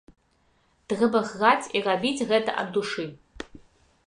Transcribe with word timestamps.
Трэба 0.93 1.21
граць 1.33 1.69
і 1.77 1.83
рабіць 1.91 2.25
гэта 2.33 2.51
ад 2.63 2.67
душы. 2.79 3.05